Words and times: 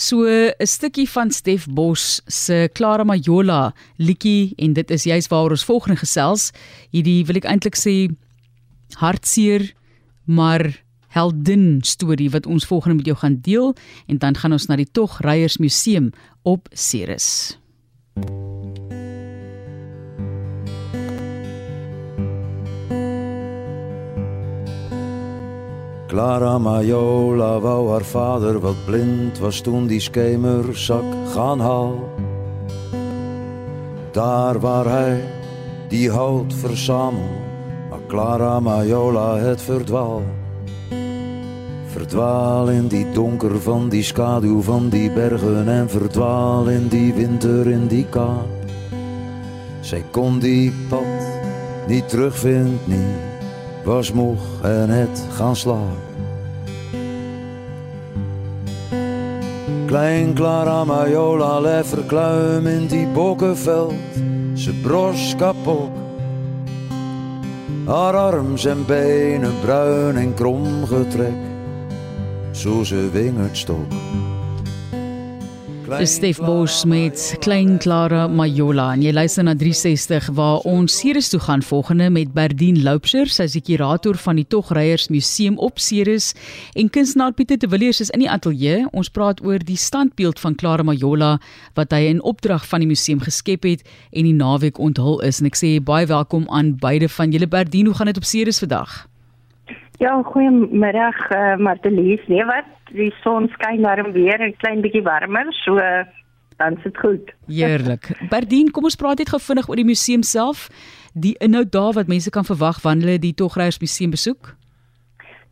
So 0.00 0.24
'n 0.24 0.66
stukkie 0.66 1.08
van 1.10 1.30
Stef 1.30 1.66
Bos 1.66 2.22
se 2.26 2.70
Clara 2.72 3.04
Majola 3.04 3.74
liedjie 3.96 4.54
en 4.56 4.72
dit 4.72 4.90
is 4.90 5.02
juist 5.04 5.28
waar 5.28 5.50
ons 5.50 5.64
volgende 5.64 5.96
gesels. 5.96 6.52
Hierdie 6.90 7.24
wil 7.26 7.36
ek 7.36 7.44
eintlik 7.44 7.76
sê 7.76 8.08
hartseer 8.96 9.74
maar 10.24 10.82
heldin 11.08 11.80
storie 11.84 12.30
wat 12.30 12.46
ons 12.46 12.64
volgende 12.64 12.96
met 12.96 13.06
jou 13.06 13.16
gaan 13.16 13.40
deel 13.40 13.76
en 14.06 14.18
dan 14.18 14.34
gaan 14.36 14.52
ons 14.52 14.66
na 14.66 14.76
die 14.76 14.88
Tog 14.90 15.20
Ryers 15.20 15.58
Museum 15.58 16.12
op 16.42 16.68
Ceres. 16.72 17.58
Clara 26.10 26.58
Majola 26.58 27.60
wou 27.62 27.92
haar 27.92 28.02
vader 28.02 28.58
wat 28.58 28.74
blind 28.84 29.38
was 29.38 29.60
toen 29.60 29.86
die 29.86 30.00
schemerzak 30.00 31.06
gaan 31.34 31.60
haal. 31.60 32.10
Daar 34.12 34.58
waar 34.60 34.84
hij 34.84 35.22
die 35.88 36.10
hout 36.10 36.54
verzamel, 36.54 37.30
maar 37.90 38.02
Clara 38.06 38.60
Majola 38.60 39.36
het 39.36 39.62
verdwaal. 39.62 40.22
Verdwaal 41.86 42.68
in 42.68 42.88
die 42.88 43.06
donker 43.12 43.60
van 43.60 43.88
die 43.88 44.02
schaduw 44.02 44.62
van 44.62 44.88
die 44.88 45.10
bergen 45.10 45.68
en 45.68 45.88
verdwaal 45.90 46.68
in 46.68 46.88
die 46.88 47.14
winter 47.14 47.70
in 47.70 47.86
die 47.86 48.06
kou. 48.10 48.42
Zij 49.80 50.04
kon 50.10 50.38
die 50.38 50.72
pad 50.88 51.22
niet 51.86 52.08
terugvinden, 52.08 52.78
niet, 52.84 53.29
was 53.90 54.12
moeg 54.12 54.62
en 54.62 54.88
het 54.88 55.26
gaan 55.32 55.56
slapen. 55.56 56.08
Klein 59.86 60.34
Clara 60.34 60.84
Majola 60.84 61.60
lef 61.60 61.86
verkluim 61.86 62.66
in 62.66 62.86
die 62.86 63.06
bokkenveld, 63.06 64.14
ze 64.54 64.72
bros 64.82 65.34
kapot. 65.36 65.90
Haar 67.86 68.16
arms 68.16 68.64
en 68.64 68.86
benen 68.86 69.60
bruin 69.60 70.16
en 70.16 70.34
krom 70.34 70.86
getrek 70.86 71.40
so 72.52 72.84
se 72.84 73.10
wingerd 73.10 73.56
stok. 73.56 73.90
Dis 75.98 76.12
Stef 76.14 76.38
Bos 76.38 76.84
met 76.84 77.18
Klein 77.42 77.78
Clara 77.82 78.28
Majola. 78.28 78.92
En 78.94 79.02
jy 79.02 79.10
luister 79.10 79.42
na 79.42 79.56
360 79.58 80.28
waar 80.36 80.62
ons 80.68 80.94
Ceres 81.00 81.32
toe 81.32 81.40
gaan 81.42 81.64
volgende 81.66 82.06
met 82.14 82.30
Berdien 82.36 82.78
Loupser, 82.84 83.26
sy 83.26 83.48
is 83.48 83.56
die 83.58 83.64
kurator 83.66 84.14
van 84.22 84.38
die 84.38 84.46
Togryers 84.46 85.08
Museum 85.10 85.58
op 85.58 85.82
Ceres. 85.82 86.30
En 86.78 86.92
kunstenaar 86.94 87.34
Pieter 87.34 87.58
de 87.58 87.68
Villiers 87.68 88.04
is 88.06 88.14
in 88.14 88.22
die 88.22 88.30
ateljee. 88.30 88.84
Ons 88.94 89.10
praat 89.10 89.42
oor 89.42 89.58
die 89.58 89.78
standbeeld 89.80 90.38
van 90.38 90.54
Clara 90.54 90.86
Majola 90.86 91.34
wat 91.74 91.90
hy 91.96 92.04
in 92.12 92.22
opdrag 92.22 92.68
van 92.70 92.84
die 92.84 92.90
museum 92.90 93.24
geskep 93.26 93.66
het 93.66 93.82
en 94.14 94.30
die 94.30 94.36
naweek 94.36 94.78
onthul 94.78 95.18
is. 95.26 95.42
En 95.42 95.50
ek 95.50 95.58
sê 95.58 95.78
baie 95.82 96.06
welkom 96.06 96.46
aan 96.54 96.76
beide 96.78 97.10
van 97.10 97.34
julle. 97.34 97.50
Berdien, 97.50 97.90
hoe 97.90 97.98
gaan 97.98 98.14
dit 98.14 98.22
op 98.22 98.30
Ceres 98.30 98.62
vandag? 98.62 99.09
Ja, 100.00 100.22
goeiemiddag 100.22 101.30
uh, 101.30 101.56
Martelies. 101.56 102.22
Nee 102.26 102.44
wat, 102.48 102.68
die 102.88 103.10
son 103.20 103.50
skyn 103.52 103.82
daarom 103.84 104.12
weer 104.12 104.40
'n 104.40 104.54
klein 104.56 104.80
bietjie 104.80 105.02
warmer, 105.04 105.52
so 105.52 105.76
uh, 105.76 106.08
dan 106.56 106.78
sit 106.82 106.96
goed. 106.98 107.34
Heerlik. 107.46 108.08
Berdien, 108.30 108.70
kom 108.70 108.84
ons 108.84 108.96
praat 108.96 109.18
net 109.18 109.28
gou 109.28 109.40
vinnig 109.40 109.68
oor 109.68 109.76
die 109.76 109.84
museum 109.84 110.22
self. 110.22 110.68
Die 111.12 111.34
inhoud 111.38 111.72
daar 111.72 111.92
wat 111.92 112.08
mense 112.08 112.30
kan 112.30 112.44
verwag 112.44 112.80
wanneer 112.82 113.06
hulle 113.06 113.18
die 113.18 113.34
Togreis 113.34 113.78
museum 113.78 114.10
besoek. 114.10 114.54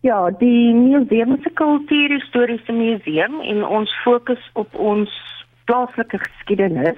Ja, 0.00 0.30
die 0.30 0.72
museum 0.74 1.36
is 1.36 1.44
'n 1.44 1.54
kultuurhistoriese 1.54 2.72
museum 2.72 3.40
en 3.40 3.64
ons 3.64 3.92
fokus 4.04 4.50
op 4.52 4.74
ons 4.74 5.10
plaaslike 5.64 6.18
geskiedenis. 6.18 6.96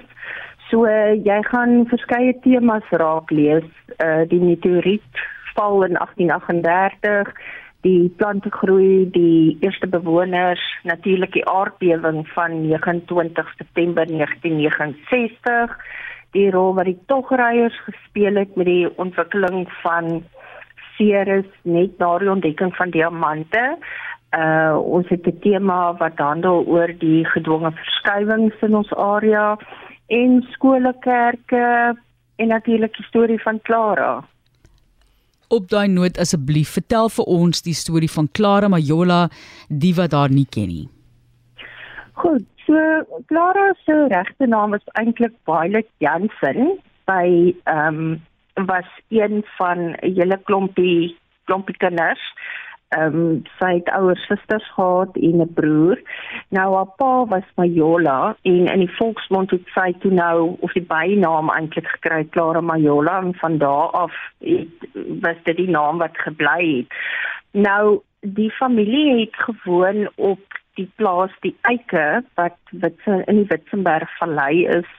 So 0.69 0.85
uh, 0.85 1.19
jy 1.19 1.43
gaan 1.51 1.83
verskeie 1.87 2.39
temas 2.39 2.87
raak 2.89 3.31
lees, 3.31 3.67
uh, 3.99 4.23
die 4.27 4.39
meteoriet 4.39 5.15
val 5.55 5.83
in 5.83 5.97
1838 5.97 7.33
die 7.81 8.09
plante 8.17 8.49
groei 8.51 9.09
die 9.11 9.57
eerste 9.61 9.87
bewoners 9.87 10.61
natuurlik 10.83 11.33
die 11.33 11.45
aardbewing 11.49 12.27
van 12.35 12.61
29 12.61 13.53
September 13.57 14.05
1969 14.05 15.77
die 16.31 16.49
rol 16.51 16.75
wat 16.77 16.85
die 16.85 16.99
togryers 17.11 17.77
gespeel 17.87 18.35
het 18.35 18.55
met 18.55 18.65
die 18.65 18.87
ontwikkeling 18.97 19.65
van 19.81 20.23
Ceres 20.95 21.49
net 21.63 21.97
na 21.99 22.17
die 22.21 22.29
ontdekking 22.31 22.75
van 22.77 22.93
diamante. 22.93 23.63
Uh 24.37 24.77
ons 24.79 25.09
het 25.09 25.27
'n 25.27 25.39
tema 25.43 25.93
wat 25.97 26.17
handel 26.17 26.63
oor 26.65 26.93
die 26.99 27.25
gedwonge 27.25 27.71
verskywings 27.71 28.61
in 28.61 28.75
ons 28.75 28.93
area 28.93 29.57
en 30.07 30.45
skole 30.51 30.93
kerke 30.99 31.97
en 32.35 32.47
natuurlik 32.47 32.95
die 32.95 33.05
storie 33.05 33.41
van 33.41 33.59
Clara 33.61 34.23
op 35.51 35.69
daai 35.69 35.87
noot 35.87 36.17
asseblief. 36.17 36.73
Vertel 36.77 37.09
vir 37.17 37.25
ons 37.25 37.61
die 37.67 37.75
storie 37.77 38.09
van 38.11 38.29
Clara 38.31 38.69
Majola, 38.71 39.27
die 39.67 39.93
wat 39.95 40.15
haar 40.17 40.33
nie 40.33 40.47
ken 40.49 40.67
nie. 40.71 40.87
Goed, 42.23 42.47
so 42.65 42.75
Clara 43.31 43.71
se 43.85 43.95
regte 44.13 44.47
naam 44.47 44.73
is 44.77 44.91
eintlik 44.99 45.33
Violet 45.45 45.87
Jansen. 46.03 46.77
By 47.09 47.55
ehm 47.65 48.03
um, 48.03 48.19
was 48.67 48.87
een 49.09 49.43
van 49.57 49.79
'n 49.79 49.95
hele 50.01 50.37
klompie 50.43 51.15
klompie 51.45 51.77
kinders 51.77 52.21
ehm 52.91 53.15
um, 53.15 53.43
sy 53.59 53.71
het 53.77 53.89
ouer 53.95 54.17
susters 54.27 54.67
gehad 54.75 55.15
en 55.15 55.41
'n 55.41 55.53
broer. 55.53 55.99
Nou 56.49 56.75
haar 56.75 56.91
pa 56.97 57.25
was 57.25 57.47
Majola 57.55 58.35
en 58.41 58.65
in 58.67 58.79
die 58.79 58.95
volksmond 58.95 59.51
het 59.51 59.67
sy 59.75 59.93
toe 59.99 60.11
nou 60.11 60.55
of 60.59 60.71
die 60.73 60.87
bynaam 60.87 61.49
eintlik 61.49 61.87
gekry 61.87 62.27
Clara 62.29 62.61
Majola 62.61 63.21
en 63.21 63.35
van 63.35 63.57
daardie 63.57 63.99
af 64.03 64.15
het, 64.39 64.89
was 65.21 65.37
dit 65.43 65.57
die 65.57 65.69
naam 65.69 65.97
wat 65.97 66.17
gebly 66.17 66.77
het. 66.77 66.91
Nou 67.51 68.01
die 68.19 68.51
familie 68.51 69.19
het 69.19 69.35
gewoon 69.35 70.09
op 70.15 70.59
die 70.73 70.91
plaas 70.95 71.31
die 71.39 71.55
Eike 71.61 72.23
wat 72.35 72.57
wat 72.71 72.99
in 73.05 73.35
die 73.35 73.47
Witzenberg 73.47 74.17
vallei 74.17 74.65
is 74.65 74.91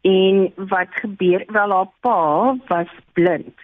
en 0.00 0.52
wat 0.56 0.88
gebeur 0.90 1.44
wel 1.46 1.70
haar 1.70 1.90
pa 2.00 2.56
was 2.66 2.92
blind. 3.12 3.54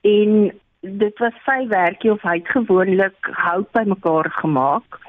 En 0.00 0.52
dit 0.80 1.18
was 1.18 1.36
sy 1.44 1.66
werkie 1.68 2.12
of 2.12 2.22
hy 2.24 2.38
het 2.38 2.48
gewoonlik 2.48 3.28
hout 3.44 3.68
bymekaar 3.76 4.30
gemaak 4.40 5.00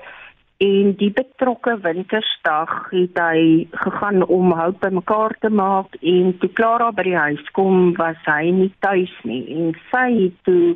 en 0.62 0.92
die 1.00 1.10
betrokke 1.16 1.78
wintersdag 1.82 2.74
het 2.92 3.18
hy 3.18 3.68
gegaan 3.84 4.26
om 4.28 4.52
hout 4.52 4.78
bymekaar 4.84 5.34
te 5.40 5.50
maak 5.50 5.96
en 6.02 6.36
toe 6.44 6.52
Clara 6.60 6.92
by 6.92 7.08
die 7.08 7.18
huis 7.18 7.48
kom 7.56 7.94
was 7.98 8.20
hy 8.28 8.52
nie 8.52 8.70
tuis 8.84 9.14
nie. 9.24 9.42
En 9.56 9.72
sy 9.94 10.06
het 10.20 10.38
toe 10.46 10.76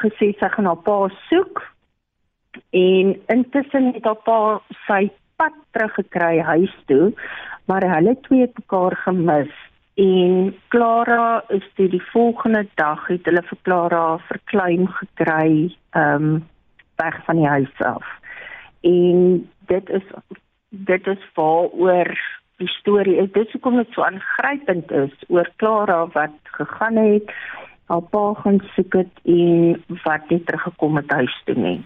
gesê 0.00 0.30
sy 0.38 0.50
gaan 0.54 0.70
haar 0.70 0.80
pa 0.86 0.96
soek 1.26 1.64
en 2.70 3.12
intussen 3.34 3.92
het 3.98 4.06
haar 4.06 4.22
pa 4.22 4.40
sy 4.86 5.10
pad 5.42 5.58
teruggekry 5.74 6.38
huis 6.38 6.74
toe 6.86 7.10
maar 7.66 7.82
hulle 7.96 8.14
twee 8.28 8.46
het 8.46 8.58
mekaar 8.62 8.94
gemis 9.04 9.52
En 9.94 10.54
Clara 10.68 11.44
is 11.48 11.66
toe 11.74 11.88
die 11.88 12.02
volgende 12.10 12.66
dag 12.74 13.06
het 13.06 13.24
hulle 13.30 13.42
vir 13.46 13.58
Clara 13.62 14.18
verklein 14.30 14.88
gekry 14.90 15.76
ehm 15.90 16.24
um, 16.24 16.42
weg 16.96 17.16
van 17.26 17.36
die 17.36 17.46
huis 17.46 17.82
af. 17.82 18.06
En 18.80 19.50
dit 19.66 19.88
is 19.90 20.06
dit 20.68 21.06
is 21.06 21.28
waaroor 21.34 22.10
die 22.56 22.68
storie 22.68 23.16
is. 23.16 23.30
Dit 23.32 23.52
hoekom 23.52 23.76
dit 23.76 23.90
so 23.94 24.02
aangrypend 24.02 24.90
is 24.90 25.14
oor 25.28 25.50
Clara 25.56 26.06
wat 26.14 26.54
gegaan 26.58 26.96
het, 26.96 27.30
haar 27.86 28.02
pa 28.10 28.32
gaan 28.42 28.60
soek 28.74 28.92
het 28.92 29.22
en 29.24 29.82
wat 30.02 30.28
net 30.28 30.46
teruggekom 30.46 30.96
het 30.96 31.10
huis 31.10 31.42
toe 31.44 31.54
nie. 31.54 31.80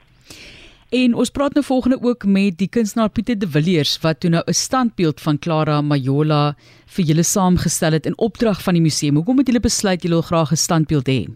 En 0.89 1.15
ons 1.21 1.31
praat 1.31 1.53
nou 1.53 1.61
volgende 1.65 1.99
ook 2.01 2.25
met 2.25 2.55
die 2.57 2.69
kunstenaar 2.69 3.11
Pieter 3.13 3.37
de 3.39 3.49
Villiers 3.49 3.99
wat 4.01 4.21
toe 4.21 4.31
nou 4.31 4.43
'n 4.47 4.53
standbeeld 4.53 5.21
van 5.21 5.39
Clara 5.39 5.81
Majola 5.81 6.55
vir 6.87 7.05
julle 7.05 7.23
saamgestel 7.23 7.93
het 7.93 8.07
in 8.07 8.19
opdrag 8.19 8.63
van 8.63 8.73
die 8.73 8.83
museum. 8.83 9.15
Hoekom 9.15 9.37
het 9.39 9.47
julle 9.47 9.61
besluit 9.61 10.03
julle 10.03 10.15
wil 10.15 10.23
graag 10.23 10.51
'n 10.51 10.57
standbeeld 10.57 11.09
hê? 11.09 11.29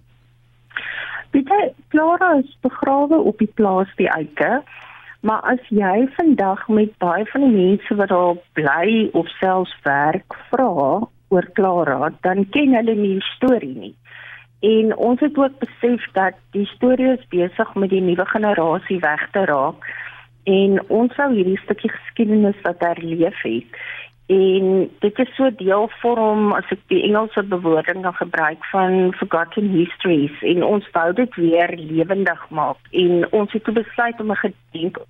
Pieter, 1.31 1.73
Clara 1.88 2.38
is 2.38 2.56
begrawe 2.61 3.17
op 3.17 3.38
die 3.38 3.53
plaas 3.55 3.88
die 3.97 4.09
Eike. 4.09 4.62
Maar 5.21 5.41
as 5.41 5.61
jy 5.69 6.09
vandag 6.17 6.69
met 6.69 6.99
baie 6.99 7.27
van 7.27 7.41
die 7.41 7.56
mense 7.56 7.94
wat 7.94 8.09
daar 8.09 8.37
bly 8.53 9.11
of 9.12 9.29
selfs 9.29 9.77
werk 9.82 10.35
vra 10.50 11.00
oor 11.29 11.47
Clara, 11.53 12.12
dan 12.21 12.49
ken 12.49 12.75
hulle 12.75 12.94
nie 12.94 13.15
die 13.15 13.29
storie 13.37 13.75
nie. 13.75 13.94
En 14.62 14.97
ons 14.97 15.20
het 15.20 15.38
ook 15.38 15.59
besef 15.59 16.05
dat 16.12 16.38
die 16.55 16.67
storie 16.67 17.12
is 17.17 17.26
besig 17.29 17.75
met 17.75 17.91
die 17.91 18.00
nuwe 18.00 18.26
generasie 18.26 18.99
weg 19.03 19.25
te 19.31 19.44
raak. 19.44 19.88
En 20.44 20.79
ons 20.88 21.14
sou 21.14 21.32
hierdie 21.35 21.59
stukkie 21.64 21.91
geskiedenis 21.91 22.61
wat 22.62 22.81
herleef 22.87 23.43
het. 23.43 23.81
En 24.26 24.91
dit 24.99 25.19
is 25.19 25.35
so 25.35 25.50
deel 25.59 25.88
vorm 26.00 26.53
as 26.55 26.70
ek 26.70 26.85
die 26.94 27.03
Engelse 27.09 27.43
bewoording 27.43 28.05
dan 28.06 28.14
gebruik 28.14 28.62
van 28.70 29.11
forgotten 29.19 29.69
histories. 29.75 30.38
En 30.47 30.62
ons 30.65 30.87
wou 30.94 31.08
dit 31.19 31.35
weer 31.35 31.75
lewendig 31.76 32.47
maak. 32.50 32.79
En 32.91 33.26
ons 33.32 33.53
het 33.53 33.73
besluit 33.75 34.20
om 34.20 34.31
'n 34.31 34.43
gedenk 34.47 35.03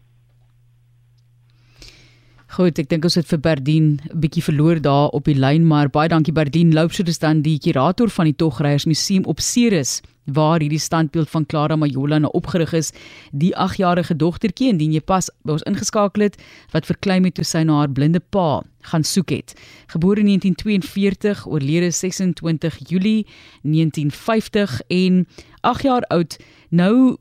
Goed, 2.53 2.77
ek 2.77 2.91
dink 2.91 3.07
ons 3.09 3.15
het 3.17 3.25
vir 3.31 3.39
Berdien 3.41 3.85
'n 3.97 4.21
bietjie 4.21 4.43
verloor 4.45 4.77
daar 4.77 5.09
op 5.17 5.25
die 5.25 5.35
lyn, 5.35 5.65
maar 5.67 5.89
baie 5.89 6.09
dankie 6.09 6.35
Berdien 6.37 6.75
Loupsher 6.75 7.09
is 7.09 7.19
dan 7.19 7.41
die 7.41 7.59
kurator 7.59 8.11
van 8.11 8.27
die 8.27 8.37
Togryers 8.37 8.85
Museum 8.85 9.25
op 9.25 9.41
Ceres 9.41 10.03
waar 10.27 10.61
hierdie 10.61 10.79
standbeeld 10.79 11.31
van 11.31 11.47
Clara 11.47 11.77
Majola 11.77 12.19
nou 12.19 12.31
opgerig 12.33 12.73
is, 12.73 12.93
die 13.33 13.55
8-jarige 13.57 14.17
dogtertjie 14.17 14.69
indien 14.69 14.93
jy 14.93 15.01
pas 15.01 15.31
by 15.45 15.53
ons 15.53 15.63
ingeskakel 15.63 16.23
het 16.23 16.37
wat 16.73 16.85
verkleim 16.85 17.25
het 17.25 17.35
toe 17.35 17.45
sy 17.45 17.63
na 17.63 17.79
haar 17.79 17.91
blinde 17.91 18.21
pa 18.21 18.63
gaan 18.83 19.05
soek 19.05 19.31
het. 19.31 19.55
Gebore 19.87 20.21
in 20.21 20.27
1942, 20.27 21.47
oorlede 21.47 21.91
26 21.91 22.79
Julie 22.89 23.27
1950 23.63 24.81
en 24.89 25.27
8 25.63 25.83
jaar 25.83 26.03
oud. 26.03 26.37
Nou 26.69 27.17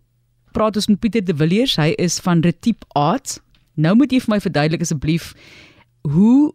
praat 0.51 0.75
ons 0.75 0.88
met 0.88 1.00
Pieter 1.00 1.24
de 1.24 1.36
Villiers, 1.36 1.77
hy 1.77 1.94
is 1.95 2.19
van 2.19 2.42
Retiep 2.42 2.84
Arts 2.89 3.39
Nou 3.76 3.96
moet 3.96 4.12
jy 4.12 4.20
vir 4.20 4.36
my 4.36 4.40
verduidelik 4.40 4.82
asseblief 4.82 5.34
hoe 6.02 6.54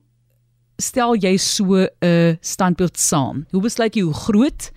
stel 0.77 1.17
jy 1.17 1.37
so 1.37 1.87
'n 2.01 2.39
standbeeld 2.41 2.99
saam? 2.99 3.47
Hoe 3.51 3.63
besluit 3.63 3.95
jy 3.95 4.03
hoe 4.03 4.15
groot 4.15 4.71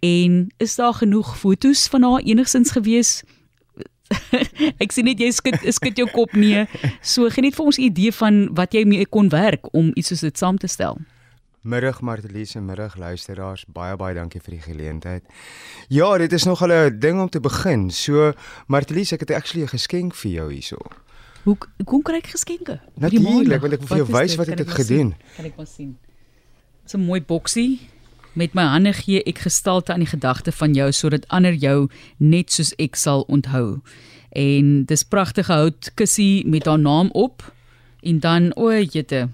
en 0.00 0.50
is 0.58 0.76
daar 0.76 0.94
genoeg 0.94 1.38
fotos 1.38 1.88
van 1.88 2.02
haar 2.02 2.20
enigsins 2.20 2.70
gewees? 2.70 3.22
ek 4.82 4.92
sien 4.92 5.04
net 5.08 5.20
jy 5.20 5.30
skud 5.32 5.58
skud 5.72 5.96
jou 5.96 6.08
kop 6.12 6.32
nee. 6.32 6.66
So 7.00 7.30
geniet 7.32 7.56
vir 7.56 7.64
ons 7.64 7.78
'n 7.78 7.88
idee 7.88 8.12
van 8.12 8.54
wat 8.54 8.72
jy 8.72 8.84
mee 8.84 9.06
kon 9.06 9.28
werk 9.28 9.74
om 9.74 9.90
iets 9.94 10.08
soos 10.08 10.20
dit 10.20 10.38
saam 10.38 10.58
te 10.58 10.66
stel. 10.66 10.98
Middag 11.62 12.00
Marteliese, 12.00 12.60
middag 12.60 12.96
luisteraars. 12.96 13.64
Baie 13.70 13.96
baie 13.96 14.14
dankie 14.14 14.40
vir 14.40 14.54
die 14.58 14.64
geleentheid. 14.64 15.22
Ja, 15.88 16.18
dit 16.18 16.32
is 16.32 16.44
nog 16.44 16.62
'n 16.62 16.98
ding 16.98 17.20
om 17.20 17.28
te 17.28 17.40
begin. 17.40 17.90
So 17.90 18.32
Marteliese, 18.66 19.14
ek 19.14 19.20
het 19.20 19.30
actually 19.30 19.64
'n 19.64 19.68
geskenk 19.68 20.14
vir 20.14 20.30
jou 20.30 20.52
hierso. 20.52 20.78
Hoe 21.42 21.56
hoe 21.84 22.02
kry 22.02 22.20
ek 22.20 22.30
geskenke? 22.36 22.78
Natuurlik, 23.02 23.60
want 23.60 23.74
ek 23.74 23.82
wil 23.82 23.88
vir 23.88 24.02
jou 24.02 24.10
wys 24.14 24.36
wat 24.38 24.52
ek 24.54 24.62
het 24.62 24.76
gedoen. 24.78 25.14
Kan 25.36 25.48
ek 25.48 25.56
maar 25.58 25.66
sien. 25.66 25.96
Dit's 26.82 26.94
'n 26.94 27.02
mooi 27.02 27.20
boksie. 27.20 27.80
Met 28.32 28.54
my 28.54 28.62
hande 28.62 28.92
gee 28.92 29.22
ek 29.26 29.38
gestalte 29.38 29.92
aan 29.92 30.00
die 30.00 30.08
gedagte 30.08 30.52
van 30.52 30.74
jou 30.74 30.92
sodat 30.92 31.28
ander 31.28 31.52
jou 31.54 31.90
net 32.16 32.52
soos 32.52 32.72
ek 32.78 32.96
sal 32.96 33.26
onthou. 33.28 33.82
En 34.32 34.84
dis 34.84 35.02
pragtige 35.02 35.52
hout 35.52 35.90
kussie 35.94 36.46
met 36.46 36.64
haar 36.64 36.78
naam 36.78 37.10
op 37.12 37.52
en 38.00 38.18
dan 38.18 38.56
o, 38.56 38.70
jette. 38.70 39.28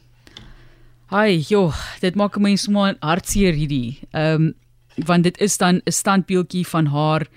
Hi, 1.10 1.44
jo, 1.48 1.72
dit 2.00 2.14
maak 2.14 2.38
my 2.38 2.56
so 2.56 2.72
hartseer 3.00 3.54
hierdie. 3.54 3.98
Ehm 4.12 4.34
um, 4.34 4.54
want 5.06 5.22
dit 5.22 5.38
is 5.38 5.56
dan 5.58 5.80
'n 5.84 5.92
standbeeldjie 5.92 6.66
van 6.66 6.86
haar 6.86 7.28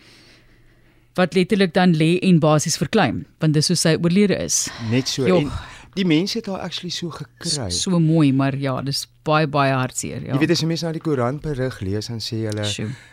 wat 1.20 1.36
letterlik 1.36 1.74
dan 1.76 1.96
lê 1.98 2.16
en 2.24 2.40
basies 2.40 2.78
verkleim 2.80 3.26
want 3.44 3.58
dis 3.58 3.68
hoe 3.72 3.78
sy 3.80 3.96
oorlede 4.00 4.38
is. 4.40 4.68
Net 4.92 5.12
so 5.12 5.28
jo. 5.28 5.42
en 5.42 5.52
die 5.98 6.06
mense 6.08 6.38
het 6.40 6.48
haar 6.48 6.64
actually 6.64 6.92
so 6.94 7.12
gekry. 7.12 7.50
So, 7.52 7.70
so 7.70 8.00
mooi, 8.00 8.32
maar 8.34 8.56
ja, 8.56 8.78
dis 8.82 9.04
baie 9.28 9.48
baie 9.52 9.74
hartseer, 9.76 10.24
ja. 10.24 10.36
Jy 10.36 10.44
weet 10.46 10.54
as 10.56 10.62
jy 10.64 10.70
mense 10.72 10.88
na 10.88 10.94
die 10.96 11.04
koerant 11.04 11.42
berig 11.44 11.82
lees 11.84 12.08
dan 12.12 12.24
sê 12.24 12.46
hulle 12.48 12.68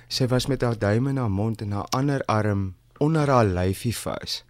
sy 0.09 0.29
was 0.31 0.47
met 0.49 0.63
haar 0.63 0.79
duim 0.79 1.11
in 1.11 1.19
haar 1.19 1.33
mond 1.33 1.65
en 1.65 1.75
haar 1.75 1.89
ander 1.97 2.23
arm 2.31 2.71
onder 3.03 3.31
haar 3.31 3.47
lyfie 3.47 3.95
vas. 3.97 4.43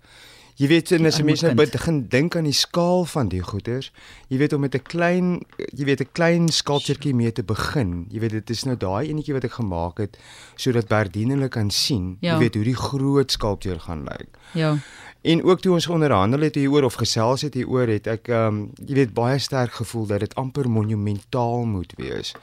Jy 0.58 0.66
weet 0.66 0.90
en 0.96 1.06
as 1.06 1.20
mense 1.22 1.46
nou 1.46 1.55
begin 1.70 2.00
dink 2.10 2.34
aan 2.37 2.46
die 2.49 2.56
skaal 2.56 3.05
van 3.06 3.28
die 3.31 3.43
goeders, 3.46 3.93
jy 4.26 4.40
weet 4.40 4.56
om 4.56 4.64
met 4.66 4.75
'n 4.75 4.82
klein 4.82 5.28
jy 5.70 5.84
weet 5.87 6.00
'n 6.02 6.10
klein 6.12 6.49
skaaltjie 6.49 7.14
mee 7.14 7.32
te 7.32 7.44
begin. 7.44 8.06
Jy 8.10 8.20
weet 8.20 8.31
dit 8.31 8.50
is 8.50 8.64
nou 8.64 8.76
daai 8.76 9.08
enetjie 9.08 9.34
wat 9.34 9.44
ek 9.44 9.52
gemaak 9.52 9.99
het 9.99 10.19
sodat 10.56 10.88
Berdien 10.88 11.31
hulle 11.31 11.49
kan 11.49 11.70
sien, 11.70 12.16
ja. 12.20 12.32
jy 12.32 12.38
weet 12.38 12.55
hoe 12.55 12.64
die 12.64 12.76
groot 12.76 13.31
skaaltjie 13.31 13.78
gaan 13.78 14.02
lyk. 14.05 14.28
Ja. 14.52 14.78
En 15.22 15.43
ook 15.43 15.60
toe 15.60 15.72
ons 15.72 15.87
onderhandel 15.87 16.40
het 16.40 16.55
hieroor 16.55 16.82
of 16.82 16.94
gesels 16.94 17.43
het 17.43 17.54
hieroor 17.54 17.87
het 17.87 18.06
ek 18.06 18.28
ehm 18.28 18.46
um, 18.46 18.70
jy 18.87 18.94
weet 18.94 19.14
baie 19.14 19.38
sterk 19.38 19.72
gevoel 19.72 20.06
dat 20.06 20.20
dit 20.20 20.34
amper 20.34 20.70
monumentaal 20.70 21.64
moet 21.64 21.93
wees. 21.96 22.34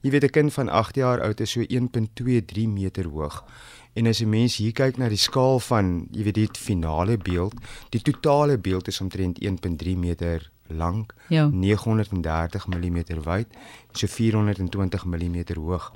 Jy 0.00 0.10
weet 0.10 0.24
'n 0.24 0.30
kind 0.30 0.52
van 0.52 0.68
8 0.68 0.94
jaar 0.94 1.20
oud 1.20 1.40
is 1.40 1.50
so 1.50 1.60
1.23 1.60 2.68
meter 2.68 3.04
hoog. 3.04 3.44
En 3.92 4.06
as 4.06 4.20
'n 4.20 4.28
mens 4.28 4.56
hier 4.56 4.72
kyk 4.72 4.96
na 4.96 5.08
die 5.08 5.18
skaal 5.18 5.60
van, 5.60 6.06
jy 6.10 6.22
weet 6.22 6.34
die 6.34 6.48
finale 6.52 7.16
beeld, 7.16 7.54
die 7.90 8.02
totale 8.02 8.58
beeld 8.58 8.88
is 8.88 9.00
omtrent 9.00 9.38
1.3 9.42 9.96
meter 9.96 10.50
lank, 10.66 11.14
ja. 11.28 11.48
930 11.48 12.66
mm 12.66 12.98
wyd, 13.24 13.46
so 13.92 14.06
420 14.06 15.04
mm 15.04 15.44
hoog. 15.54 15.92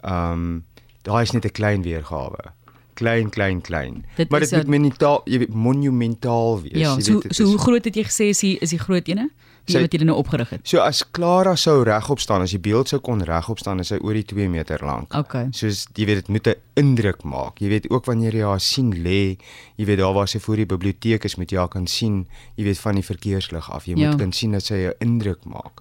Ehm 0.00 0.32
um, 0.32 0.64
daar 1.02 1.22
is 1.22 1.30
net 1.30 1.44
'n 1.44 1.50
klein 1.50 1.82
weergawe. 1.82 2.52
Klein, 2.94 3.30
klein, 3.30 3.60
klein. 3.60 4.04
Dit 4.16 4.30
maar 4.30 4.40
dit 4.40 4.50
moet 4.50 4.66
monumentaal, 4.66 5.20
jy 5.24 5.38
weet 5.38 5.54
monumentaal 5.54 6.60
wees. 6.62 6.78
Ja, 6.78 7.00
so, 7.00 7.20
weet, 7.20 7.34
so 7.34 7.44
hoe 7.44 7.58
groot 7.58 7.84
het 7.84 7.96
jy 7.96 8.04
gesê 8.06 8.30
is 8.34 8.42
die 8.44 8.58
is 8.58 8.70
die 8.70 8.78
groot 8.78 9.08
ene? 9.08 9.30
die 9.64 9.80
wat 9.80 9.94
jy 9.94 10.04
nou 10.04 10.16
opgerig 10.20 10.50
het. 10.52 10.62
So 10.68 10.82
as 10.84 11.00
Clara 11.16 11.54
sou 11.60 11.78
regop 11.86 12.20
staan, 12.22 12.44
as 12.44 12.52
die 12.54 12.60
beeld 12.62 12.90
sou 12.92 13.00
kon 13.04 13.22
regop 13.24 13.60
staan, 13.62 13.80
is 13.80 13.92
hy 13.94 14.00
oor 14.04 14.16
die 14.18 14.24
2 14.28 14.48
meter 14.52 14.82
lank. 14.84 15.14
Okay. 15.16 15.48
Soos 15.56 15.86
jy 15.96 16.08
weet 16.08 16.24
dit 16.24 16.28
moet 16.28 16.48
'n 16.48 16.60
indruk 16.80 17.24
maak. 17.24 17.60
Jy 17.60 17.68
weet 17.68 17.90
ook 17.90 18.04
wanneer 18.04 18.34
jy 18.34 18.44
haar 18.44 18.60
sien 18.60 18.92
lê, 18.92 19.38
jy 19.76 19.84
weet 19.84 19.98
daar 19.98 20.14
waar 20.14 20.28
sy 20.28 20.38
voor 20.38 20.56
die 20.56 20.66
biblioteek 20.66 21.24
is 21.24 21.36
met 21.36 21.50
jy 21.50 21.68
kan 21.68 21.86
sien, 21.86 22.26
jy 22.56 22.64
weet 22.64 22.78
van 22.78 22.94
die 22.94 23.04
verkeerslig 23.04 23.70
af. 23.70 23.86
Jy 23.86 23.96
ja. 23.96 24.10
moet 24.10 24.18
kan 24.18 24.32
sien 24.32 24.52
dat 24.52 24.62
sy 24.62 24.74
'n 24.74 24.94
indruk 25.00 25.44
maak. 25.44 25.80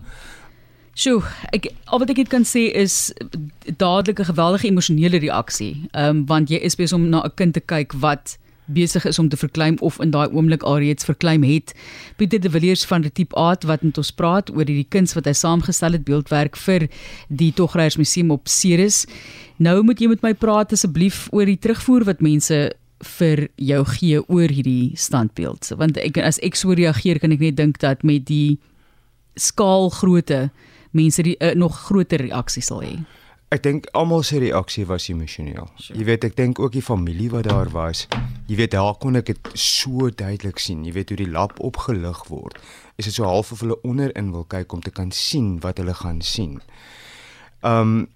Sjoe, 0.94 1.24
ek 1.50 1.72
al 1.90 2.04
wat 2.04 2.12
ek 2.14 2.20
dit 2.22 2.30
kan 2.30 2.44
sê 2.46 2.68
is 2.78 3.10
dadelik 3.82 4.20
'n 4.20 4.30
geweldige 4.30 4.68
emosionele 4.68 5.18
reaksie. 5.18 5.90
Ehm 5.92 6.10
um, 6.10 6.26
want 6.26 6.50
jy 6.50 6.62
is 6.62 6.76
besig 6.76 6.98
om 6.98 7.10
na 7.10 7.24
'n 7.24 7.34
kind 7.36 7.54
te 7.54 7.60
kyk 7.60 7.94
wat 7.94 8.38
besig 8.66 9.06
is 9.06 9.20
om 9.20 9.30
te 9.30 9.38
verkleim 9.38 9.78
of 9.80 10.00
in 10.00 10.12
daai 10.12 10.30
oomblik 10.32 10.64
alreeds 10.64 11.04
verkleim 11.04 11.44
het. 11.44 11.74
Pieter 12.16 12.40
de 12.40 12.50
Villiers 12.50 12.86
van 12.86 13.02
Retiep 13.02 13.34
Art 13.34 13.64
wat 13.64 13.82
met 13.82 13.98
ons 13.98 14.12
praat 14.12 14.50
oor 14.50 14.66
hierdie 14.66 14.88
kuns 14.90 15.14
wat 15.14 15.26
hy 15.26 15.34
saamgestel 15.34 15.92
het 15.92 16.04
beeldwerk 16.04 16.56
vir 16.58 16.88
die 17.28 17.52
Togryers 17.54 17.98
Museum 17.98 18.32
op 18.32 18.48
Ceres. 18.48 19.06
Nou 19.58 19.84
moet 19.84 20.00
jy 20.00 20.08
met 20.08 20.22
my 20.22 20.34
praat 20.34 20.72
asseblief 20.72 21.28
oor 21.32 21.46
die 21.46 21.60
terugvoer 21.60 22.04
wat 22.04 22.22
mense 22.22 22.72
vir 23.04 23.48
jou 23.56 23.86
gee 23.86 24.22
oor 24.30 24.48
hierdie 24.48 24.92
standbeeld. 24.96 25.72
Want 25.78 25.98
ek 25.98 26.18
as 26.18 26.40
ek 26.40 26.56
so 26.56 26.72
reageer 26.72 27.20
kan 27.20 27.32
ek 27.32 27.40
net 27.40 27.58
dink 27.58 27.80
dat 27.80 28.04
met 28.04 28.26
die 28.26 28.60
skaalgrootte 29.36 30.52
mense 30.94 31.26
die 31.26 31.36
uh, 31.40 31.54
nog 31.58 31.76
groter 31.90 32.22
reaksie 32.22 32.64
sal 32.64 32.84
hê. 32.86 32.96
Ek 33.54 33.62
dink 33.62 33.86
almal 33.94 34.24
se 34.26 34.40
reaksie 34.42 34.86
was 34.90 35.06
emosioneel. 35.12 35.68
Sure. 35.78 35.98
Jy 36.00 36.06
weet, 36.08 36.24
ek 36.26 36.38
dink 36.40 36.58
ook 36.62 36.74
die 36.74 36.82
familie 36.82 37.30
wat 37.30 37.46
daar 37.46 37.70
was. 37.74 38.08
Jy 38.50 38.58
weet, 38.64 38.74
daar 38.74 38.96
kon 39.02 39.20
ek 39.20 39.30
dit 39.30 39.52
so 39.54 40.10
duidelik 40.10 40.62
sien. 40.62 40.82
Jy 40.88 40.96
weet 40.96 41.14
hoe 41.14 41.20
die 41.22 41.30
lap 41.30 41.60
opgelig 41.62 42.24
word. 42.32 42.58
Is 42.98 43.12
dit 43.12 43.20
so 43.20 43.30
half 43.30 43.52
of 43.54 43.62
hulle 43.62 43.78
onderin 43.86 44.32
wil 44.34 44.48
kyk 44.50 44.74
om 44.74 44.82
te 44.82 44.94
kan 44.94 45.14
sien 45.14 45.60
wat 45.62 45.82
hulle 45.82 45.94
gaan 46.02 46.24
sien. 46.26 46.62
Um 47.62 48.08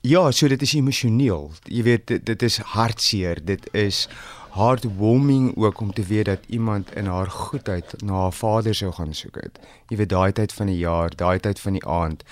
ja, 0.00 0.30
so 0.32 0.48
dit 0.48 0.62
is 0.64 0.72
emosioneel. 0.78 1.50
Jy 1.68 1.84
weet, 1.84 2.06
dit, 2.08 2.24
dit 2.24 2.42
is 2.48 2.56
hartseer. 2.72 3.42
Dit 3.44 3.68
is 3.76 4.06
heartwarming 4.50 5.56
ook 5.56 5.80
om 5.80 5.92
te 5.92 6.02
weet 6.02 6.24
dat 6.24 6.38
iemand 6.46 6.94
in 6.94 7.06
haar 7.06 7.30
goedheid 7.30 7.94
na 8.02 8.12
haar 8.12 8.32
vader 8.32 8.74
sou 8.74 8.92
gaan 8.92 9.14
soek 9.14 9.36
het. 9.40 9.60
Jy 9.88 9.96
weet 9.96 10.08
daai 10.08 10.32
tyd 10.32 10.52
van 10.52 10.66
die 10.66 10.78
jaar, 10.78 11.16
daai 11.16 11.38
tyd 11.38 11.60
van 11.60 11.72
die 11.72 11.86
aand 11.86 12.24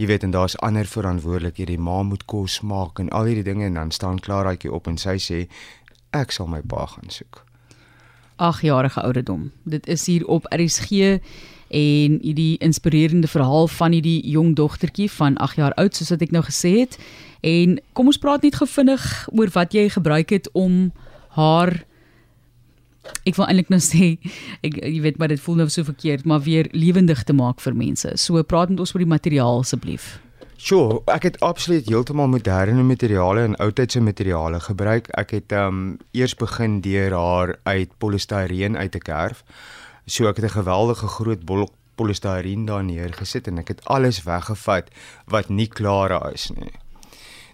jy 0.00 0.06
weet 0.06 0.22
en 0.22 0.30
daar's 0.32 0.56
ander 0.56 0.86
verantwoordelikhede. 0.86 1.74
Die 1.74 1.78
ma 1.78 2.02
moet 2.02 2.24
kos 2.24 2.60
maak 2.60 2.98
en 2.98 3.10
al 3.12 3.28
hierdie 3.28 3.44
dinge 3.44 3.66
en 3.68 3.76
dan 3.76 3.90
staan 3.90 4.20
Klaraatjie 4.20 4.72
op 4.72 4.88
en 4.88 4.96
sy 4.98 5.18
sê 5.20 5.40
ek 6.16 6.32
sal 6.32 6.48
my 6.48 6.62
pa 6.64 6.86
gaan 6.88 7.12
soek. 7.12 7.44
8 8.40 8.64
jarige 8.64 9.02
ouderdom. 9.04 9.50
Dit 9.68 9.86
is 9.86 10.06
hier 10.06 10.24
op 10.26 10.48
RSG 10.48 11.20
en 11.70 12.16
hierdie 12.22 12.56
inspirerende 12.64 13.28
verhaal 13.28 13.68
van 13.68 13.92
hierdie 13.92 14.24
jong 14.30 14.54
dogtertjie 14.56 15.10
van 15.12 15.36
8 15.36 15.60
jaar 15.60 15.76
oud 15.76 15.94
soos 15.94 16.14
wat 16.16 16.24
ek 16.24 16.32
nou 16.32 16.42
gesê 16.48 16.72
het. 16.80 16.96
En 17.44 17.76
kom 17.92 18.08
ons 18.08 18.18
praat 18.18 18.42
net 18.42 18.56
gevinnig 18.56 19.04
oor 19.36 19.52
wat 19.52 19.76
jy 19.76 19.90
gebruik 19.92 20.32
het 20.32 20.48
om 20.56 20.88
haar 21.36 21.84
ek 23.24 23.36
wil 23.36 23.46
eintlik 23.46 23.70
nou 23.72 23.80
sê 23.92 24.16
ek 24.66 24.80
jy 24.80 25.00
weet 25.04 25.20
maar 25.20 25.32
dit 25.32 25.40
voel 25.40 25.62
nou 25.62 25.68
so 25.68 25.84
verkeerd 25.84 26.26
maar 26.28 26.42
weer 26.46 26.68
lewendig 26.72 27.24
te 27.24 27.36
maak 27.36 27.60
vir 27.60 27.76
mense. 27.76 28.16
So 28.16 28.42
praat 28.42 28.70
met 28.72 28.80
ons 28.80 28.94
oor 28.94 29.04
die 29.04 29.14
materiaal 29.14 29.64
asseblief. 29.64 30.18
Sjoe, 30.60 31.00
ek 31.08 31.24
het 31.24 31.38
absoluut 31.40 31.86
heeltemal 31.88 32.28
moderne 32.28 32.82
materiale 32.84 33.46
en 33.48 33.54
oudtydse 33.64 34.02
materiale 34.04 34.60
gebruik. 34.60 35.08
Ek 35.16 35.32
het 35.38 35.54
ehm 35.56 35.68
um, 35.68 35.98
eers 36.12 36.34
begin 36.36 36.80
deur 36.84 37.16
haar 37.16 37.54
uit 37.64 37.94
polistireen 37.98 38.76
uit 38.76 38.92
te 38.92 39.00
kerf. 39.00 39.40
So 40.04 40.28
ek 40.28 40.36
het 40.36 40.50
'n 40.50 40.58
geweldige 40.60 41.08
groot 41.08 41.44
blok 41.44 41.72
polistireen 41.96 42.66
daar 42.66 42.84
neergesit 42.84 43.48
en 43.48 43.58
ek 43.58 43.68
het 43.68 43.84
alles 43.84 44.22
weggevat 44.24 44.92
wat 45.26 45.48
nie 45.48 45.68
klaar 45.68 46.32
is 46.32 46.50
nie. 46.50 46.72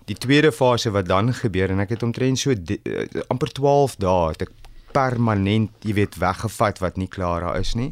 Die 0.07 0.17
tweede 0.17 0.53
fase 0.53 0.93
wat 0.95 1.09
dan 1.11 1.33
gebeur 1.35 1.73
en 1.75 1.83
ek 1.83 1.97
het 1.97 2.03
omtrent 2.07 2.39
so 2.39 2.55
die, 2.55 2.79
uh, 2.87 3.07
amper 3.33 3.51
12 3.53 3.99
dae 4.03 4.31
het 4.31 4.47
ek 4.47 4.55
permanent, 4.97 5.73
jy 5.85 5.97
weet, 5.99 6.17
weggevat 6.23 6.81
wat 6.81 6.97
nie 6.97 7.09
klaar 7.13 7.45
daar 7.45 7.59
is 7.61 7.75
nie. 7.77 7.91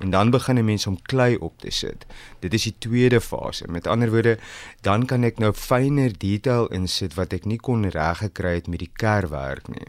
En 0.00 0.10
dan 0.14 0.30
begin 0.30 0.58
'n 0.58 0.64
mens 0.64 0.86
om 0.86 0.96
klei 1.02 1.36
op 1.36 1.58
te 1.60 1.70
sit. 1.70 2.06
Dit 2.40 2.54
is 2.54 2.62
die 2.62 2.74
tweede 2.78 3.20
fase. 3.20 3.68
Met 3.68 3.86
ander 3.86 4.10
woorde, 4.10 4.38
dan 4.80 5.06
kan 5.06 5.24
ek 5.24 5.38
nou 5.38 5.52
fyner 5.52 6.12
detail 6.18 6.66
insit 6.66 7.14
wat 7.14 7.32
ek 7.32 7.44
nie 7.44 7.58
kon 7.58 7.90
reg 7.90 8.18
gekry 8.18 8.54
het 8.54 8.68
met 8.68 8.78
die 8.78 8.92
kerwerk 8.92 9.68
nie. 9.68 9.88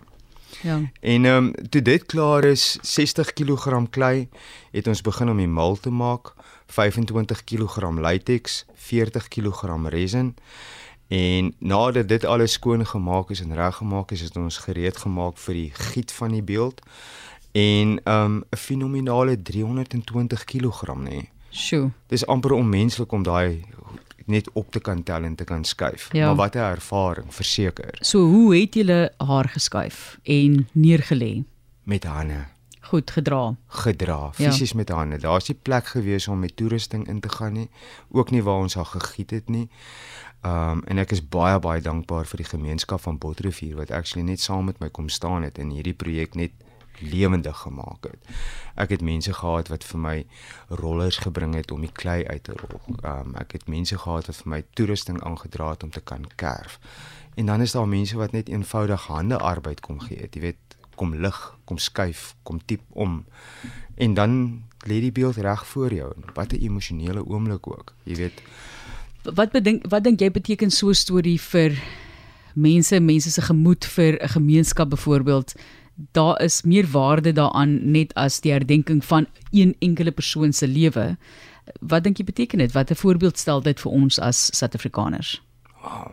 Ja. 0.62 0.82
En 1.02 1.26
ehm 1.26 1.36
um, 1.36 1.54
toe 1.70 1.82
dit 1.82 2.06
klaar 2.06 2.44
is, 2.44 2.78
60 2.82 3.34
kg 3.34 3.90
klei, 3.90 4.30
het 4.72 4.88
ons 4.88 5.02
begin 5.02 5.30
om 5.30 5.38
die 5.38 5.48
mal 5.48 5.76
te 5.76 5.90
maak, 5.90 6.34
25 6.66 7.44
kg 7.44 8.00
latex, 8.00 8.66
40 8.76 9.28
kg 9.28 9.90
resin. 9.90 10.36
En 11.08 11.54
nadat 11.60 12.08
dit 12.08 12.26
alles 12.26 12.52
skoon 12.52 12.86
gemaak 12.86 13.30
is 13.30 13.42
en 13.42 13.56
reggemaak 13.56 14.12
is, 14.12 14.22
het 14.22 14.36
ons 14.36 14.58
gereed 14.58 14.98
gemaak 14.98 15.38
vir 15.38 15.54
die 15.54 15.72
giet 15.74 16.12
van 16.12 16.32
die 16.32 16.44
beeld. 16.44 16.82
En 17.52 18.00
ehm, 18.04 18.36
'n 18.36 18.44
um, 18.52 18.58
fenominale 18.58 19.42
320 19.42 20.44
kg 20.44 20.96
nê. 20.96 21.10
Nee. 21.10 21.30
Sjoe. 21.52 21.92
Dis 22.08 22.26
amper 22.26 22.52
onmenslik 22.52 23.12
om 23.12 23.24
daai 23.24 23.64
net 24.26 24.50
op 24.54 24.72
te 24.72 24.80
kan 24.80 25.04
tel 25.04 25.24
en 25.24 25.36
te 25.36 25.44
kan 25.44 25.64
skuif. 25.64 26.10
Ja. 26.12 26.26
Maar 26.26 26.36
wat 26.36 26.56
'n 26.56 26.58
ervaring, 26.58 27.34
verseker. 27.34 27.98
So 28.00 28.20
hoe 28.20 28.56
het 28.56 28.74
julle 28.74 29.14
haar 29.18 29.50
geskuif 29.50 30.20
en 30.24 30.68
neergelê? 30.72 31.44
Met 31.84 32.04
hande 32.04 32.57
goed 32.88 33.12
gedra. 33.12 33.56
Gedra, 33.68 34.20
ja. 34.20 34.32
fisies 34.32 34.74
ja. 34.74 34.78
met 34.78 34.90
hande. 34.90 35.18
Daar's 35.18 35.48
nie 35.48 35.58
plek 35.62 35.88
gewees 35.94 36.28
om 36.28 36.40
met 36.40 36.56
toerusting 36.56 37.08
in 37.08 37.20
te 37.20 37.30
gaan 37.30 37.54
nie, 37.54 37.70
ook 38.10 38.32
nie 38.32 38.44
waar 38.44 38.64
ons 38.66 38.78
al 38.78 38.86
gegiet 38.86 39.32
het 39.36 39.50
nie. 39.50 39.68
Um 40.46 40.84
en 40.86 41.02
ek 41.02 41.12
is 41.16 41.24
baie 41.24 41.58
baie 41.60 41.82
dankbaar 41.82 42.28
vir 42.30 42.44
die 42.44 42.52
gemeenskap 42.52 43.02
van 43.02 43.18
Botrivier 43.18 43.76
wat 43.80 43.92
actually 43.92 44.26
net 44.28 44.40
saam 44.40 44.70
met 44.70 44.80
my 44.80 44.90
kom 44.94 45.10
staan 45.10 45.44
het 45.44 45.58
en 45.58 45.74
hierdie 45.74 45.98
projek 45.98 46.36
net 46.36 46.54
lewendig 47.00 47.58
gemaak 47.58 48.06
het. 48.10 48.30
Ek 48.76 48.94
het 48.94 49.02
mense 49.02 49.34
gehad 49.34 49.70
wat 49.74 49.84
vir 49.86 50.02
my 50.02 50.16
rollers 50.70 51.18
gebring 51.26 51.54
het 51.58 51.72
om 51.72 51.82
die 51.82 51.92
klei 51.94 52.24
uit 52.26 52.44
te 52.44 52.54
rol. 52.58 52.82
Um 53.04 53.36
ek 53.42 53.58
het 53.58 53.68
mense 53.68 53.98
gehad 53.98 54.30
wat 54.30 54.42
vir 54.44 54.54
my 54.56 54.64
toerusting 54.78 55.22
aangedra 55.24 55.74
het 55.74 55.84
om 55.84 55.94
te 55.94 56.02
kan 56.02 56.26
kerf. 56.36 56.80
En 57.38 57.46
dan 57.46 57.62
is 57.62 57.72
daar 57.72 57.88
mense 57.88 58.18
wat 58.18 58.32
net 58.32 58.50
eenvoudig 58.50 59.08
hande 59.08 59.38
arbeid 59.38 59.80
kom 59.80 60.00
gee. 60.00 60.30
Jy 60.32 60.42
weet, 60.42 60.67
kom 60.98 61.14
lig, 61.16 61.38
kom 61.70 61.78
skuif, 61.78 62.34
kom 62.44 62.60
tiep 62.66 62.82
om. 62.94 63.22
En 63.96 64.14
dan 64.18 64.64
lê 64.90 65.00
die 65.04 65.14
beeld 65.14 65.38
reg 65.38 65.66
voor 65.68 65.94
jou. 65.94 66.10
Wat 66.34 66.54
'n 66.54 66.62
emosionele 66.62 67.26
oomblik 67.26 67.68
ook. 67.68 67.94
Jy 68.04 68.16
weet 68.16 68.42
wat 69.36 69.52
bedink 69.52 69.88
wat 69.92 70.04
dink 70.04 70.22
jy 70.22 70.32
beteken 70.32 70.72
so 70.72 70.90
'n 70.90 70.96
storie 70.96 71.40
vir 71.42 71.76
mense, 72.56 73.00
mense 73.00 73.32
se 73.32 73.42
gemoed 73.42 73.86
vir 73.86 74.18
'n 74.22 74.30
gemeenskap 74.30 74.90
byvoorbeeld? 74.90 75.54
Daar 76.12 76.42
is 76.42 76.62
meer 76.62 76.86
waarde 76.86 77.34
daaraan 77.34 77.92
net 77.92 78.14
as 78.14 78.40
die 78.40 78.52
herdenking 78.52 79.06
van 79.06 79.28
een 79.52 79.76
enkele 79.80 80.12
persoon 80.12 80.54
se 80.54 80.68
lewe. 80.68 81.18
Wat 81.82 82.04
dink 82.04 82.18
jy 82.18 82.24
beteken 82.24 82.58
dit? 82.58 82.72
Wat 82.72 82.92
'n 82.92 82.96
voorbeeld 82.96 83.38
stel 83.38 83.62
dit 83.62 83.80
vir 83.80 83.92
ons 83.92 84.20
as 84.20 84.50
Suid-Afrikaners? 84.58 85.42
Wow. 85.82 86.12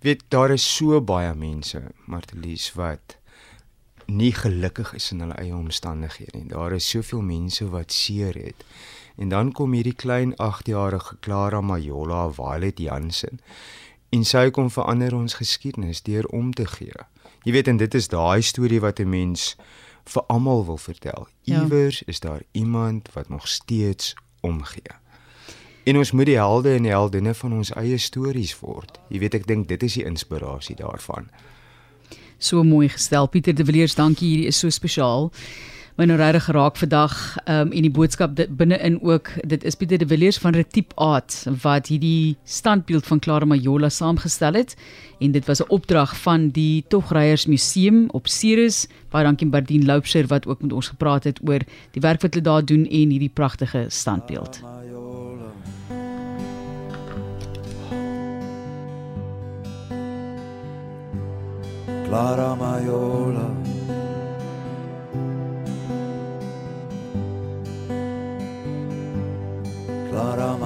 Weet 0.00 0.22
daar 0.28 0.50
is 0.50 0.76
so 0.76 1.00
baie 1.00 1.34
mense, 1.34 1.82
Martelies 2.06 2.72
wat 2.72 3.19
nie 4.10 4.32
gelukkig 4.34 4.94
is 4.94 5.10
in 5.14 5.20
hulle 5.24 5.36
eie 5.40 5.54
omstandighede 5.54 6.38
nie. 6.38 6.48
Daar 6.50 6.72
is 6.72 6.88
soveel 6.88 7.22
mense 7.22 7.68
wat 7.70 7.92
seer 7.92 8.34
het. 8.34 8.64
En 9.16 9.28
dan 9.28 9.52
kom 9.52 9.72
hierdie 9.72 9.94
klein 9.94 10.34
8-jarige 10.34 11.16
Clara 11.20 11.60
Majola 11.60 12.28
Violet 12.32 12.78
Jansen. 12.78 13.40
En 14.10 14.24
sy 14.24 14.50
kom 14.50 14.70
verander 14.70 15.14
ons 15.14 15.34
geskiedenis 15.38 16.02
deur 16.02 16.26
om 16.26 16.52
te 16.52 16.66
gee. 16.66 17.06
Jy 17.44 17.52
weet 17.52 17.68
en 17.68 17.76
dit 17.80 17.94
is 17.94 18.08
daai 18.08 18.42
storie 18.42 18.80
wat 18.80 19.00
'n 19.00 19.08
mens 19.08 19.56
vir 20.04 20.22
almal 20.26 20.66
wil 20.66 20.76
vertel. 20.78 21.28
Ja. 21.42 21.62
Iewers 21.62 22.02
is 22.02 22.20
daar 22.20 22.42
iemand 22.52 23.12
wat 23.12 23.28
nog 23.28 23.48
steeds 23.48 24.14
omgee. 24.40 24.94
En 25.84 25.96
ons 25.96 26.10
moet 26.10 26.26
die 26.26 26.36
helde 26.36 26.74
en 26.74 26.82
die 26.82 26.90
heldinne 26.90 27.34
van 27.34 27.52
ons 27.52 27.72
eie 27.72 27.98
stories 27.98 28.58
word. 28.60 29.00
Jy 29.08 29.18
weet 29.18 29.34
ek 29.34 29.46
dink 29.46 29.68
dit 29.68 29.82
is 29.82 29.94
die 29.94 30.04
inspirasie 30.04 30.76
daarvan. 30.76 31.30
So 32.40 32.62
mooi 32.64 32.88
gestel 32.88 33.26
Pieter 33.28 33.52
de 33.52 33.64
Villiers, 33.68 33.94
dankie. 33.94 34.28
Hierdie 34.28 34.46
is 34.48 34.58
so 34.58 34.72
spesiaal. 34.72 35.26
My 35.98 36.06
nou 36.08 36.16
regtig 36.16 36.46
geraak 36.46 36.78
vandag 36.80 37.12
um, 37.44 37.74
en 37.76 37.84
die 37.84 37.92
boodskap 37.92 38.38
binne-in 38.56 38.96
ook. 39.04 39.28
Dit 39.44 39.66
is 39.68 39.76
Pieter 39.76 40.00
de 40.00 40.08
Villiers 40.08 40.38
van 40.40 40.56
Retiep 40.56 40.94
Art 40.96 41.36
wat 41.60 41.92
hierdie 41.92 42.38
standbeeld 42.48 43.04
van 43.04 43.20
Clara 43.20 43.44
Majola 43.44 43.92
saamgestel 43.92 44.56
het 44.56 44.72
en 45.20 45.36
dit 45.36 45.44
was 45.44 45.60
'n 45.60 45.68
opdrag 45.68 46.16
van 46.16 46.48
die 46.48 46.84
Togryers 46.88 47.44
Museum 47.46 48.08
op 48.16 48.26
Ceres. 48.26 48.86
Baie 49.10 49.24
dankie 49.24 49.48
Bardien 49.48 49.84
Loupser 49.84 50.26
wat 50.26 50.46
ook 50.46 50.62
met 50.62 50.72
ons 50.72 50.88
gepraat 50.88 51.24
het 51.24 51.40
oor 51.44 51.60
die 51.92 52.00
werk 52.00 52.22
wat 52.22 52.34
hulle 52.34 52.44
daar 52.44 52.64
doen 52.64 52.86
en 52.86 53.10
hierdie 53.10 53.34
pragtige 53.34 53.84
standbeeld. 53.88 54.79
Clara 62.10 62.56
Maiola. 62.56 63.48
Clara 70.10 70.56